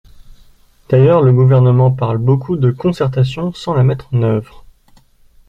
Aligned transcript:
D’ailleurs, 0.89 1.21
le 1.21 1.31
Gouvernement 1.31 1.91
parle 1.91 2.17
beaucoup 2.17 2.57
de 2.57 2.71
concertation 2.71 3.53
sans 3.53 3.75
la 3.75 3.83
mettre 3.83 4.11
en 4.15 4.23
œuvre. 4.23 4.65